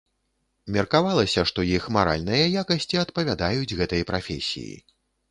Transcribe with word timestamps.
Меркавалася, 0.75 1.41
што 1.49 1.65
іх 1.77 1.83
маральныя 1.97 2.45
якасці 2.61 3.01
адпавядаюць 3.01 3.75
гэтай 3.83 4.01
прафесіі. 4.13 4.73